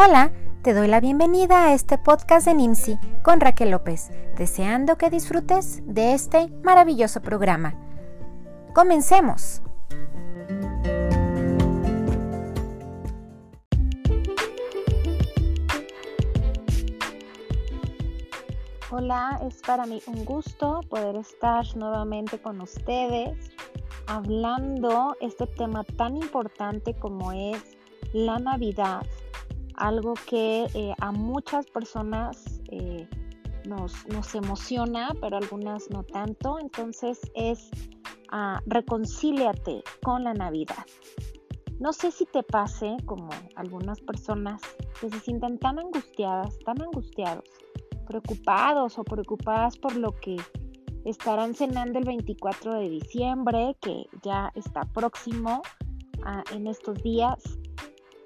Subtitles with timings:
[0.00, 0.30] Hola,
[0.62, 5.82] te doy la bienvenida a este podcast de NIMSI con Raquel López, deseando que disfrutes
[5.86, 7.74] de este maravilloso programa.
[8.76, 9.60] Comencemos.
[18.92, 23.50] Hola, es para mí un gusto poder estar nuevamente con ustedes
[24.06, 27.76] hablando este tema tan importante como es
[28.12, 29.02] la Navidad
[29.78, 33.08] algo que eh, a muchas personas eh,
[33.66, 36.58] nos, nos, emociona, pero algunas no tanto.
[36.58, 37.70] Entonces es
[38.32, 40.84] uh, reconcíliate con la Navidad.
[41.78, 44.60] No sé si te pase como algunas personas
[45.00, 47.44] que se sienten tan angustiadas, tan angustiados,
[48.06, 50.36] preocupados o preocupadas por lo que
[51.04, 55.62] estarán cenando el 24 de diciembre, que ya está próximo
[56.18, 57.58] uh, en estos días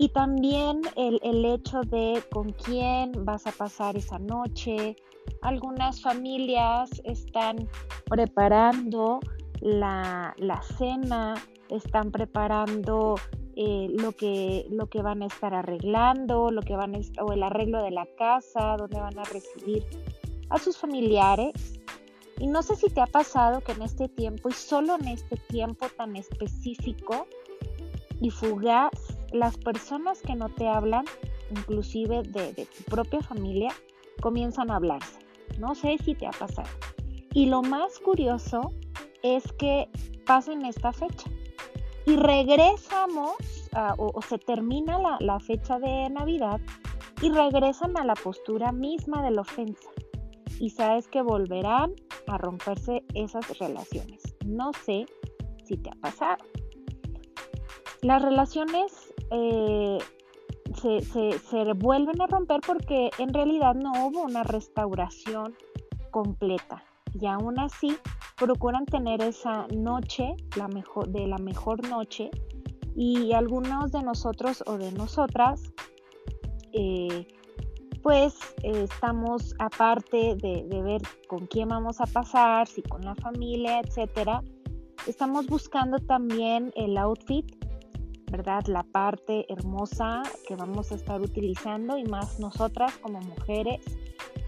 [0.02, 4.96] y también el, hecho de con quién vas a pasar esa noche.
[5.42, 7.68] Algunas familias están
[8.06, 9.20] preparando
[9.60, 10.34] la,
[10.76, 11.34] cena,
[11.68, 13.14] están preparando
[13.54, 17.80] eh, lo, que, lo que van a estar arreglando, lo que van o el arreglo
[17.84, 19.86] de la casa, donde van a recibir
[20.50, 21.78] a sus familiares.
[22.40, 25.36] Y no sé si te ha pasado que en este tiempo, y solo en este
[25.36, 27.28] tiempo tan específico
[28.20, 31.04] y fugaz, las personas que no te hablan,
[31.50, 33.70] inclusive de, tu propia familia,
[34.20, 35.18] comienzan a hablarse.
[35.58, 36.68] No sé si te ha pasado.
[37.34, 38.72] Y lo más curioso
[39.22, 39.88] es que
[40.26, 41.30] pasa en esta fecha.
[42.06, 43.36] Y regresamos,
[43.96, 46.60] o, se termina la, la fecha de Navidad
[47.22, 49.88] y regresan a la postura misma de la ofensa.
[50.58, 51.94] Y sabes que volverán
[52.26, 54.22] a romperse esas relaciones.
[54.44, 55.06] No sé
[55.64, 56.44] si te ha pasado.
[58.02, 59.98] Las relaciones eh,
[60.80, 65.54] se, se, vuelven a romper porque en realidad no hubo una restauración
[66.10, 66.84] completa.
[67.18, 67.96] Y aún así
[68.38, 72.30] procuran tener esa noche, la mejor, de la mejor noche,
[72.94, 75.62] y algunos de nosotros o de nosotras,
[76.72, 77.26] eh,
[78.02, 83.80] pues estamos aparte de, de, ver con quién vamos a pasar, si con la familia,
[83.80, 84.42] etcétera,
[85.06, 87.61] estamos buscando también el outfit
[88.32, 88.64] ¿verdad?
[88.66, 93.80] La parte hermosa que vamos a estar utilizando y más nosotras como mujeres.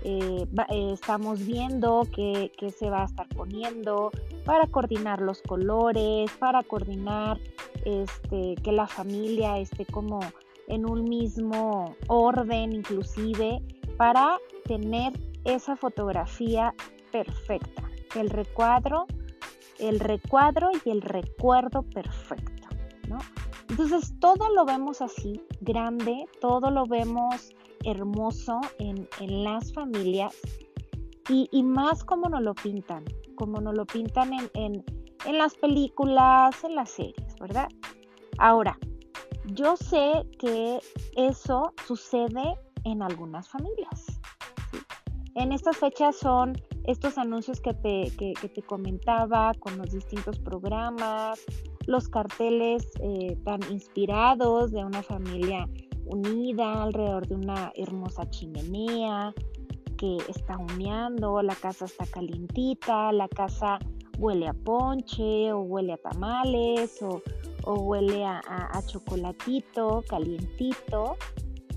[0.03, 4.11] Eh, eh, estamos viendo qué, se va a estar poniendo
[4.45, 7.39] para coordinar los colores, para coordinar
[7.85, 10.21] este, que la familia esté como
[10.67, 13.63] en un mismo orden inclusive,
[13.99, 15.13] para tener
[15.45, 16.75] esa fotografía
[17.13, 17.83] perfecta,
[18.17, 19.07] el recuadro,
[19.79, 22.69] el recuadro y el recuerdo perfecto,
[23.09, 23.19] ¿no?
[23.69, 27.51] Entonces todo lo vemos así, grande, todo lo vemos
[27.85, 29.09] hermoso en,
[29.43, 30.35] las familias
[31.29, 33.05] y, más como nos lo pintan,
[33.37, 34.85] como nos lo pintan en,
[35.39, 37.69] las películas, en las series, ¿verdad?
[38.39, 38.79] Ahora,
[39.47, 40.81] yo sé que
[41.17, 44.21] eso sucede en algunas familias.
[45.35, 46.55] En estas fechas son
[46.85, 51.41] estos anuncios que te, que te comentaba con los distintos programas,
[51.87, 55.69] los carteles eh, tan inspirados de una familia
[56.07, 59.35] unida alrededor de una hermosa chimenea
[59.97, 63.79] que está humeando, la casa está calientita, la casa
[64.19, 67.23] huele a ponche o huele a tamales o,
[67.65, 71.17] huele a, a, chocolatito calientito.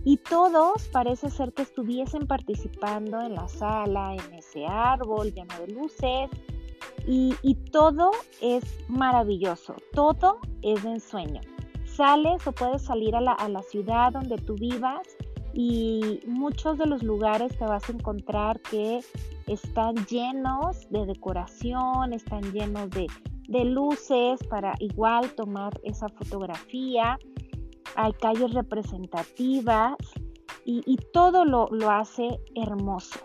[0.03, 5.68] Y todos parece ser que estuviesen participando en la sala, en ese árbol lleno de
[5.74, 6.29] luces
[7.07, 8.11] y, todo
[8.41, 11.39] es maravilloso, todo es de ensueño.
[11.85, 15.07] Sales o puedes salir a la, ciudad donde tú vivas
[15.53, 18.99] y muchos de los lugares te vas a encontrar que
[19.47, 23.07] están llenos de decoración, están llenos de,
[23.63, 27.18] luces para igual tomar esa fotografía.
[27.95, 29.95] Hay calles representativas
[30.65, 33.19] y, todo lo, lo hace hermoso.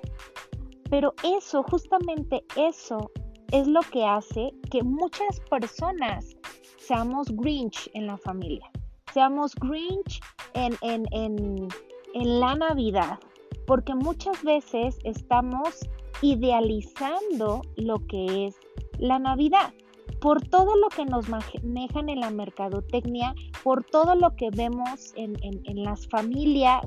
[0.88, 3.10] Pero eso, justamente eso
[3.52, 6.36] es lo que hace que muchas personas
[6.78, 8.68] seamos Grinch en la familia,
[9.12, 10.20] seamos Grinch
[10.54, 11.68] en, en,
[12.14, 13.18] la Navidad,
[13.66, 15.80] porque muchas veces estamos
[16.22, 18.56] idealizando lo que es
[18.98, 19.72] la Navidad
[20.20, 23.34] por todo lo que nos manejan en la mercadotecnia,
[23.64, 25.34] por todo lo que vemos en,
[25.82, 26.82] las familias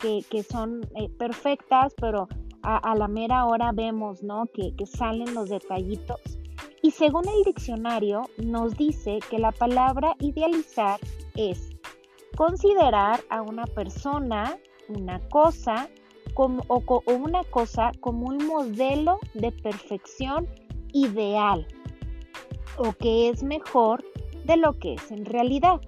[0.00, 2.28] que, son eh, perfectas, pero
[2.64, 4.46] a, la mera hora vemos, ¿no?
[4.46, 6.20] Que, salen los detallitos.
[6.82, 11.00] Y según el diccionario nos dice que la palabra idealizar
[11.34, 11.70] es
[12.36, 14.58] considerar a una persona,
[14.88, 15.88] una cosa
[16.34, 20.48] o, una cosa como un modelo de perfección
[20.92, 21.66] ideal
[22.76, 24.04] o que es mejor
[24.44, 25.80] de lo que es en realidad.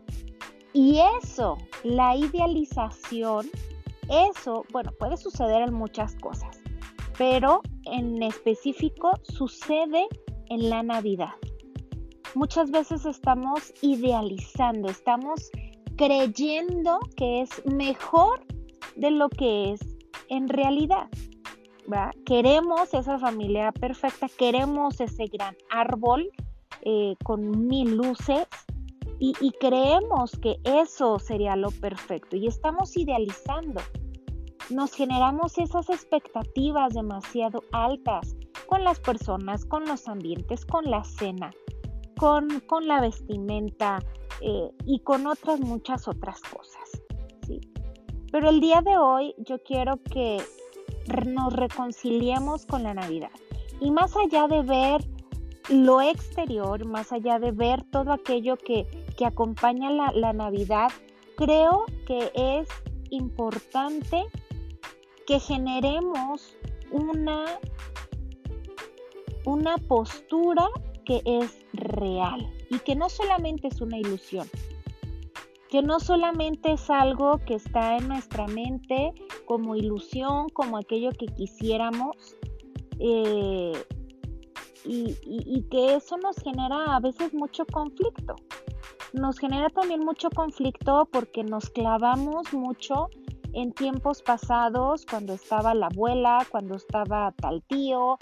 [0.72, 3.46] Y eso, la idealización,
[4.08, 6.56] eso, bueno, puede suceder en muchas cosas,
[7.18, 10.06] pero en específico sucede
[10.48, 11.34] en la Navidad.
[12.34, 15.50] Muchas veces estamos idealizando, estamos
[15.96, 18.44] creyendo que es mejor
[18.96, 19.80] de lo que es
[20.28, 21.08] en realidad.
[22.24, 26.30] Queremos esa familia perfecta, queremos ese gran árbol
[26.82, 28.46] eh, con mil luces
[29.20, 33.80] y, y creemos que eso sería lo perfecto y estamos idealizando.
[34.70, 38.34] Nos generamos esas expectativas demasiado altas
[38.66, 41.52] con las personas, con los ambientes, con la cena,
[42.18, 44.00] con, con la vestimenta
[44.40, 47.02] eh, y con otras muchas otras cosas.
[47.46, 47.60] ¿sí?
[48.32, 50.42] Pero el día de hoy yo quiero que
[51.26, 53.30] nos reconciliemos con la Navidad.
[53.80, 55.04] Y más allá de ver
[55.69, 58.86] lo exterior, más allá de ver todo aquello que,
[59.16, 60.90] que acompaña la, la Navidad,
[61.36, 62.69] creo que es
[63.10, 64.24] importante
[65.26, 66.56] que generemos
[66.90, 67.44] una,
[69.44, 70.69] una postura
[71.05, 74.49] que es real y que no solamente es una ilusión,
[75.69, 79.12] que no solamente es algo que está en nuestra mente
[79.46, 82.17] como ilusión, como aquello que quisiéramos,
[82.99, 83.72] eh,
[84.84, 88.37] y, y, que eso nos genera a veces mucho conflicto.
[89.12, 93.08] Nos genera también mucho conflicto porque nos clavamos mucho
[93.56, 98.19] en tiempos pasados, cuando estaba la abuela, cuando estaba tal tío,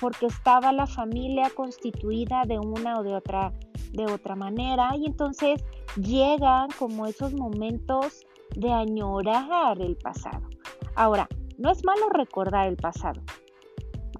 [0.00, 3.52] porque estaba la familia constituida de una o de otra,
[3.92, 5.64] de otra manera y entonces
[5.96, 8.26] llegan como esos momentos
[8.56, 10.48] de añorar el pasado.
[10.96, 11.28] Ahora,
[11.58, 13.22] no es malo recordar el pasado.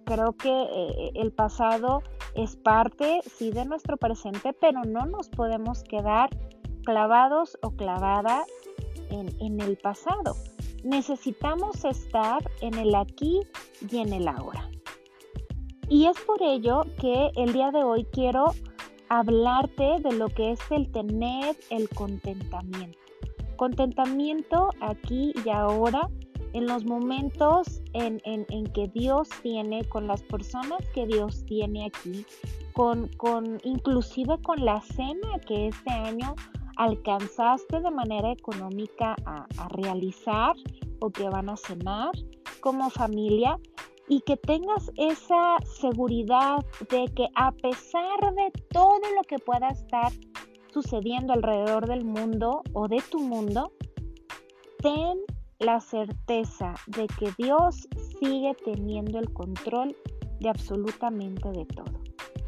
[0.05, 2.03] Creo que eh, el pasado
[2.37, 6.31] es parte, sí, de nuestro presente, pero no nos podemos quedar
[6.85, 8.47] clavados o clavadas
[9.11, 10.37] en, en el pasado.
[10.85, 13.41] Necesitamos estar en el aquí
[13.91, 14.70] y en el ahora.
[15.88, 18.47] Y es por ello que el día de hoy quiero
[19.08, 22.99] hablarte de lo que es el tener el contentamiento.
[23.56, 26.09] Contentamiento aquí y ahora
[26.52, 28.19] en los momentos en,
[28.73, 32.25] que Dios tiene, con las personas que Dios tiene aquí,
[32.73, 36.35] con, con inclusive con la cena que este año
[36.76, 40.55] alcanzaste de manera económica a, a realizar
[41.00, 42.12] o que van a cenar
[42.61, 43.58] como familia,
[44.08, 50.12] y que tengas esa seguridad de que a pesar de todo lo que pueda estar
[50.73, 53.73] sucediendo alrededor del mundo o de tu mundo,
[54.78, 55.19] ten
[55.58, 57.88] la certeza de que Dios
[58.20, 59.96] sigue teniendo el control
[60.40, 62.00] de absolutamente de todo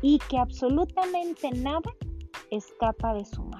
[0.03, 1.91] y que absolutamente nada
[2.51, 3.58] escapa de su mano.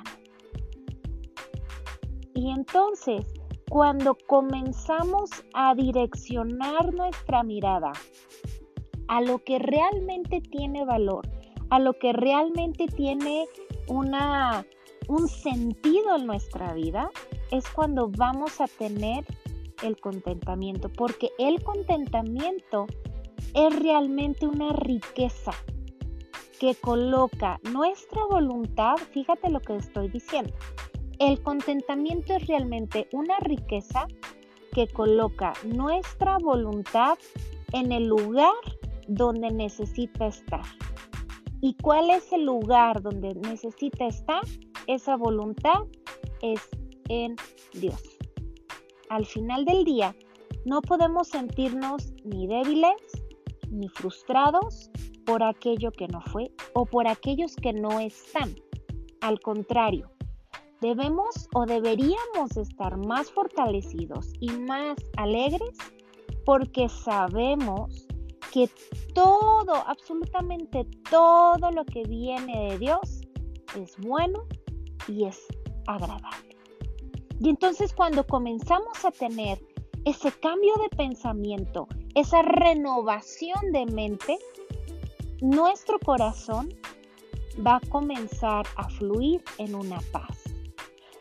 [2.39, 3.27] Y entonces
[3.69, 7.91] cuando comenzamos a direccionar nuestra mirada
[9.09, 11.29] a lo que realmente tiene valor,
[11.71, 13.47] a lo que realmente tiene
[13.89, 14.65] una,
[15.09, 17.11] un sentido en nuestra vida,
[17.51, 19.25] es cuando vamos a tener
[19.83, 22.87] el contentamiento, porque el contentamiento
[23.53, 25.51] es realmente una riqueza
[26.61, 30.53] que coloca nuestra voluntad, fíjate lo que estoy diciendo,
[31.19, 34.07] el contentamiento es realmente una riqueza
[34.73, 37.19] que coloca nuestra voluntad
[37.73, 38.53] en el lugar
[39.09, 40.63] donde necesita estar.
[41.61, 44.43] ¿Y cuál es el lugar donde necesita estar?
[44.87, 45.81] Esa voluntad
[46.41, 46.69] es
[47.09, 47.35] en
[47.73, 48.01] Dios.
[49.09, 50.15] Al final del día,
[50.65, 52.93] no podemos sentirnos ni débiles
[53.71, 54.91] ni frustrados
[55.27, 58.55] por aquello que no fue o por aquellos que no están.
[59.21, 60.11] Al contrario,
[60.81, 65.77] debemos o deberíamos estar más fortalecidos y más alegres
[66.45, 68.07] porque sabemos
[68.53, 68.71] que
[69.15, 73.21] todo, absolutamente todo lo que viene de Dios
[73.77, 74.45] es bueno
[75.07, 75.47] y es
[75.87, 76.57] agradable.
[77.41, 79.61] Y entonces cuando comenzamos a tener
[80.05, 84.39] ese cambio de pensamiento, esa renovación de mente,
[85.41, 86.69] nuestro corazón
[87.65, 90.48] va a comenzar a fluir en una paz.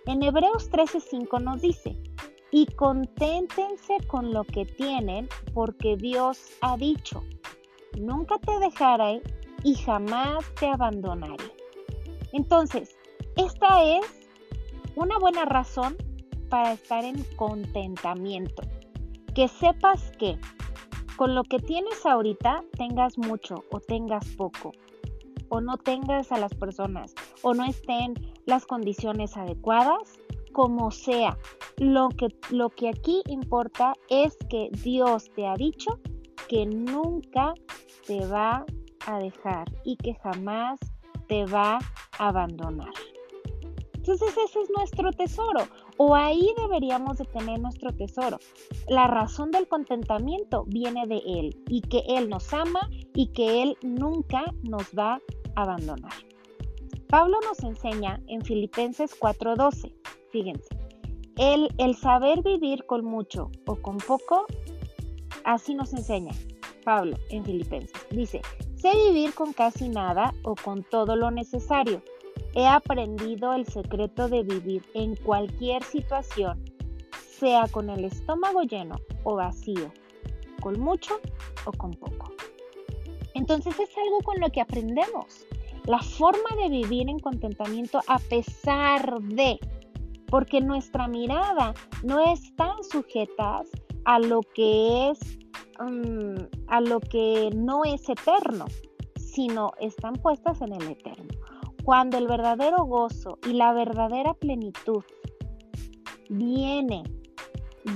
[0.08, 1.98] En Hebreos 13:5 nos dice,
[2.50, 7.24] y conténtense con lo que tienen, porque Dios ha dicho,
[8.00, 9.22] nunca te dejaré
[9.66, 11.52] y jamás te abandonaré.
[12.32, 12.96] Entonces,
[13.36, 14.30] esta es
[14.96, 15.98] una buena razón
[16.50, 18.64] para estar en contentamiento.
[19.36, 20.40] Que sepas que
[21.18, 24.72] con lo que tienes ahorita, tengas mucho o tengas poco,
[25.50, 28.14] o no tengas a las personas, o no estén
[28.46, 30.20] las condiciones adecuadas,
[30.54, 31.38] como sea.
[31.78, 36.00] Lo que, lo que aquí importa es que Dios te ha dicho
[36.48, 37.54] que nunca
[38.08, 38.66] te va
[39.06, 40.80] a dejar y que jamás
[41.28, 41.78] te va
[42.18, 42.94] a abandonar.
[44.08, 48.40] Entonces ese es nuestro tesoro o ahí deberíamos de tener nuestro tesoro.
[48.88, 53.78] La razón del contentamiento viene de Él y que Él nos ama y que Él
[53.82, 55.20] nunca nos va
[55.62, 56.14] abandonar.
[57.10, 59.94] Pablo nos enseña en Filipenses 4:12,
[60.32, 60.70] fíjense,
[61.38, 64.46] el, el saber vivir con mucho o con poco,
[65.44, 66.34] así nos enseña
[66.84, 68.08] Pablo en Filipenses.
[68.10, 68.42] Dice,
[68.76, 72.02] sé vivir con casi nada o con todo lo necesario
[72.54, 76.64] He aprendido el secreto de vivir en cualquier situación,
[77.30, 79.92] sea con el estómago lleno o vacío,
[80.60, 81.20] con mucho
[81.66, 82.32] o con poco.
[83.38, 85.46] Entonces es algo con lo que aprendemos.
[85.86, 89.60] La forma de vivir en contentamiento a pesar de,
[90.28, 93.62] porque nuestra mirada no está sujeta
[94.06, 95.20] a lo que es,
[95.80, 98.66] mm, a lo que no es eterno,
[99.16, 101.28] sino están puestas en el eterno
[101.88, 105.06] cuando el verdadero gozo y la verdadera plenitud
[106.28, 107.04] viene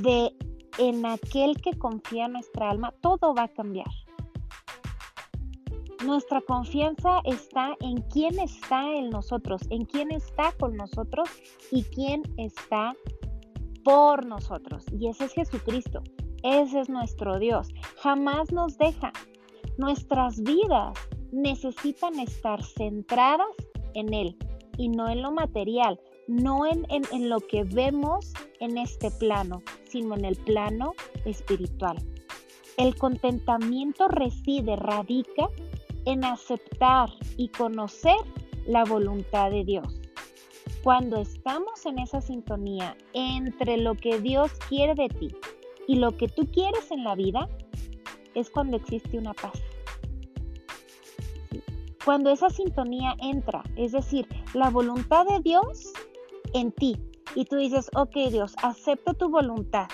[0.02, 0.34] de
[0.78, 3.92] en aquel que confía nuestra alma, todo va a cambiar.
[6.06, 11.30] Nuestra confianza está en quién está en nosotros, en quién está con nosotros
[11.72, 12.96] y quién está
[13.84, 14.84] por nosotros.
[14.92, 16.02] Y ese es Jesucristo.
[16.44, 17.68] Ese es nuestro Dios.
[17.98, 19.14] Jamás nos deja.
[19.78, 20.98] Nuestras vidas
[21.32, 23.48] necesitan estar centradas
[23.94, 24.36] en Él
[24.78, 30.16] y no en lo material, no en, en, lo que vemos en este plano, sino
[30.16, 30.94] en el plano
[31.26, 31.98] espiritual.
[32.78, 35.50] El contentamiento reside, radica
[36.06, 38.18] en aceptar y conocer
[38.66, 40.02] la voluntad de Dios.
[40.84, 45.36] Cuando estamos en esa sintonía entre lo que Dios quiere de ti
[45.88, 47.48] y lo que tú quieres en la vida,
[48.34, 49.62] es cuando existe una paz.
[52.04, 55.94] Cuando esa sintonía entra, es decir, la voluntad de Dios
[56.54, 56.98] en ti,
[57.36, 59.88] y tú dices, ok Dios, acepto tu voluntad.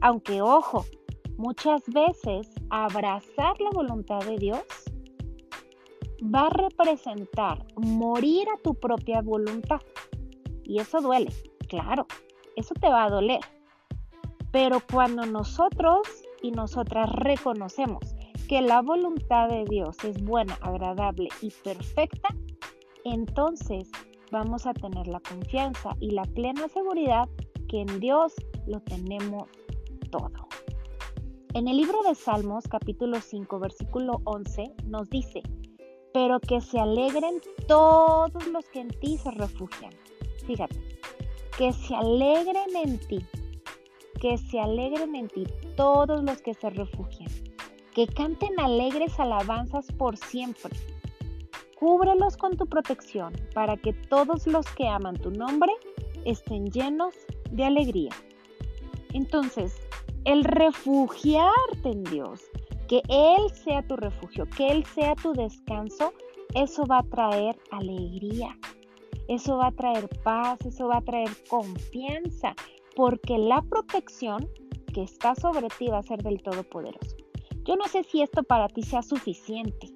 [0.00, 0.84] Aunque ojo,
[1.36, 4.64] muchas veces abrazar la voluntad de Dios
[6.22, 9.80] va a representar morir a tu propia voluntad.
[10.64, 11.32] Y eso duele,
[11.68, 12.06] claro,
[12.56, 13.40] eso te va a doler.
[14.50, 16.08] Pero cuando nosotros
[16.42, 18.14] y nosotras reconocemos
[18.48, 22.28] que la voluntad de Dios es buena, agradable y perfecta,
[23.04, 23.90] entonces
[24.30, 27.28] vamos a tener la confianza y la plena seguridad
[27.68, 28.34] que en Dios
[28.66, 29.48] lo tenemos
[30.10, 30.48] todo.
[31.54, 35.42] En el libro de Salmos capítulo 5 versículo 11 nos dice,
[36.16, 39.92] pero que se alegren todos los que en ti se refugian.
[40.46, 40.80] Fíjate,
[41.58, 43.22] que se alegren en ti,
[44.18, 45.44] que se alegren en ti
[45.76, 47.28] todos los que se refugian
[47.94, 50.74] que canten alegres alabanzas por siempre.
[51.78, 55.72] Cúbrelos con tu protección para que todos los que aman tu nombre
[56.24, 57.14] estén llenos
[57.50, 58.14] de alegría.
[59.12, 59.76] Entonces,
[60.24, 62.40] el refugiarte en Dios,
[62.88, 66.12] que Él sea tu refugio, que Él sea tu descanso,
[66.54, 68.56] eso va a traer alegría,
[69.28, 72.54] eso va a traer paz, eso va a traer confianza,
[72.94, 74.48] porque la protección
[74.94, 77.16] que está sobre ti va a ser del Todopoderoso.
[77.64, 79.92] Yo no sé si esto para ti sea suficiente,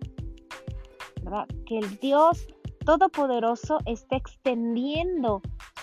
[1.22, 1.46] ¿verdad?
[1.66, 2.46] Que el Dios
[2.84, 5.40] Todopoderoso esté extendiendo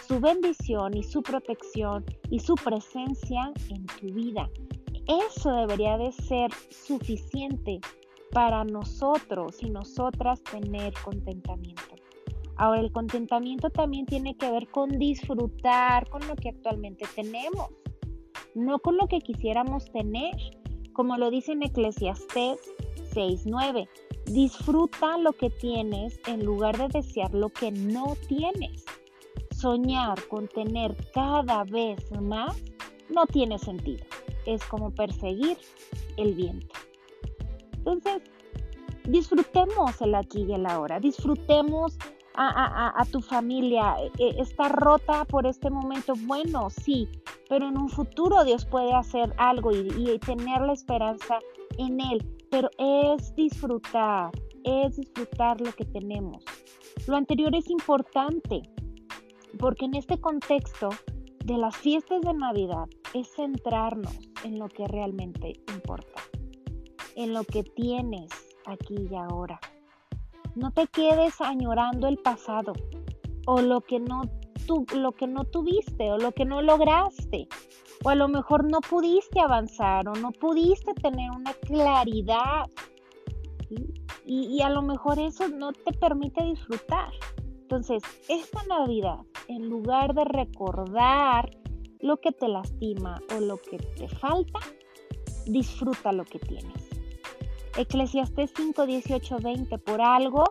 [0.08, 4.50] su bendición y su protección y su presencia en tu vida.
[5.08, 7.80] Eso debería de ser suficiente
[8.32, 11.96] para nosotros y nosotras tener contentamiento.
[12.58, 17.70] Ahora, el contentamiento también tiene que ver con disfrutar con lo que actualmente tenemos,
[18.56, 20.36] no con lo que quisiéramos tener
[20.98, 22.60] como lo dice en Eclesiastés
[23.14, 23.88] 6:9.
[24.26, 28.84] Disfruta lo que tienes en lugar de desear lo que no tienes.
[29.52, 32.60] Soñar con tener cada vez más
[33.10, 34.04] no tiene sentido.
[34.48, 35.58] Es como perseguir
[36.18, 36.74] el viento.
[37.76, 38.22] Entonces,
[39.04, 41.00] disfrutemos el aquí y el ahora.
[41.00, 41.98] Disfrutemos
[42.38, 43.96] a, tu familia.
[44.00, 46.14] E, e, está rota por este momento.
[46.26, 47.08] Bueno, sí,
[47.50, 51.40] pero en un futuro Dios puede hacer algo y, tener la esperanza
[51.78, 52.26] en Él.
[52.50, 54.32] Pero es disfrutar,
[54.64, 56.44] es disfrutar lo que tenemos.
[57.08, 58.62] Lo anterior es importante,
[59.60, 60.90] Porque en este contexto
[61.48, 66.22] de las fiestas de Navidad es centrarnos en lo que realmente importa,
[67.16, 68.30] en lo que tienes
[68.66, 69.58] aquí y ahora.
[70.56, 72.74] No te quedes añorando el pasado
[73.46, 74.24] o lo que no,
[74.94, 77.48] lo que no tuviste o lo que no lograste.
[78.04, 82.66] O a lo mejor no pudiste avanzar o no pudiste tener una claridad.
[84.26, 87.14] Y, y a lo mejor eso no te permite disfrutar.
[87.62, 91.50] Entonces, esta Navidad, en lugar de recordar
[92.00, 94.60] lo que te lastima o lo que te falta,
[95.46, 96.90] disfruta lo que tienes.
[97.78, 100.46] Eclesiastés 5, 18, 20, por algo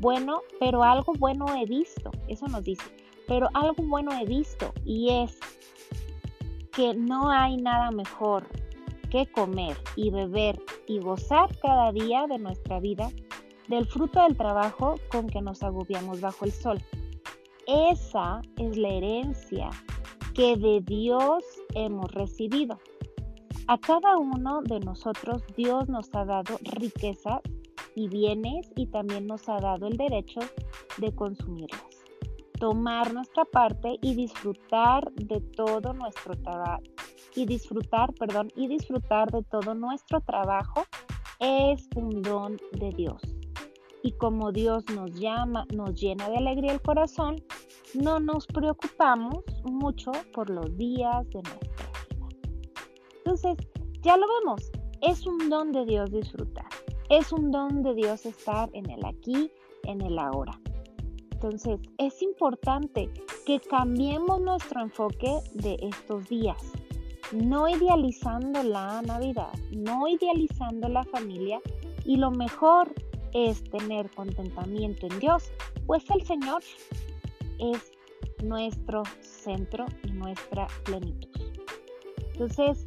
[0.00, 2.84] bueno, pero algo bueno he visto, eso nos dice,
[3.26, 5.38] pero algo bueno he visto y es
[6.72, 8.46] que no hay nada mejor
[9.10, 13.10] que comer y beber y gozar cada día de nuestra vida
[13.68, 16.82] del fruto del trabajo con que nos agobiamos bajo el sol.
[17.66, 19.70] Esa es la herencia
[20.34, 21.42] que de Dios
[21.74, 22.78] hemos recibido.
[23.66, 27.40] A cada uno de nosotros Dios nos ha dado riquezas
[27.96, 30.38] y bienes y también nos ha dado el derecho
[30.98, 32.04] de consumirlas.
[32.60, 36.84] Tomar nuestra parte y disfrutar de todo nuestro trabajo
[37.34, 40.84] y disfrutar, perdón, y disfrutar de todo nuestro trabajo
[41.40, 43.20] es un don de Dios.
[44.02, 47.42] Y como Dios nos llama, nos llena de alegría el corazón,
[47.94, 52.28] no nos preocupamos mucho por los días de nuestra vida.
[53.18, 53.56] Entonces,
[54.02, 54.70] ya lo vemos,
[55.02, 56.66] es un don de Dios disfrutar.
[57.08, 59.50] Es un don de Dios estar en el aquí,
[59.84, 60.58] en el ahora.
[61.32, 63.10] Entonces, es importante
[63.44, 66.60] que cambiemos nuestro enfoque de estos días,
[67.32, 71.60] no idealizando la Navidad, no idealizando la familia
[72.04, 72.92] y lo mejor
[73.32, 75.52] es tener contentamiento en Dios,
[75.86, 76.62] pues el Señor
[77.58, 77.92] es
[78.42, 81.30] nuestro centro y nuestra plenitud.
[82.32, 82.84] Entonces,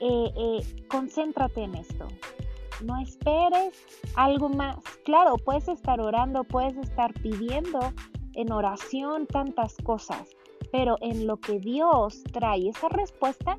[0.00, 2.06] eh, eh, concéntrate en esto.
[2.84, 3.74] No esperes
[4.14, 4.76] algo más.
[5.04, 7.78] Claro, puedes estar orando, puedes estar pidiendo
[8.34, 10.28] en oración tantas cosas,
[10.72, 13.56] pero en lo que Dios trae esa respuesta,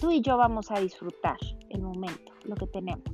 [0.00, 1.38] tú y yo vamos a disfrutar
[1.70, 3.04] el momento, lo que tenemos.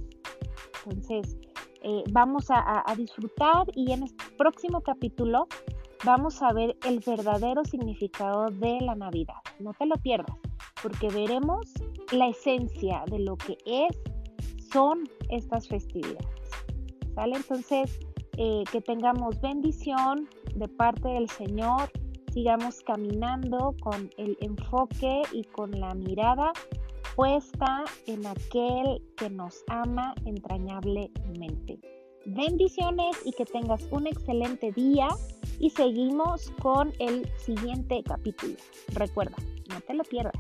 [0.84, 1.36] Entonces,
[1.82, 5.48] eh, vamos a, a disfrutar y en el este próximo capítulo
[6.04, 9.36] vamos a ver el verdadero significado de la Navidad.
[9.58, 10.36] No te lo pierdas,
[10.82, 11.66] porque veremos
[12.12, 13.98] la esencia de lo que es,
[14.72, 16.26] son estas festividades.
[17.14, 17.36] ¿Sale?
[17.36, 17.98] Entonces,
[18.36, 21.90] eh, que tengamos bendición de parte del Señor,
[22.32, 26.52] sigamos caminando con el enfoque y con la mirada
[27.16, 31.80] puesta en aquel que nos ama entrañablemente.
[32.24, 35.08] Bendiciones y que tengas un excelente día
[35.60, 38.56] y seguimos con el siguiente capítulo.
[38.88, 39.36] Recuerda,
[39.68, 40.32] no te lo pierdas.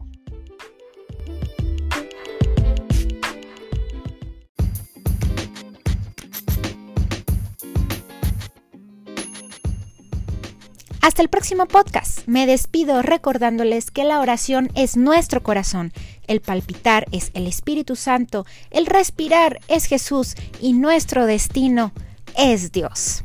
[11.02, 12.26] Hasta el próximo podcast.
[12.26, 15.92] Me despido recordándoles que la oración es nuestro corazón,
[16.26, 21.92] el palpitar es el Espíritu Santo, el respirar es Jesús y nuestro destino
[22.36, 23.24] es Dios.